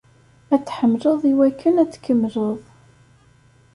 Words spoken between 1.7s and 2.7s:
ad tkemmleḍ.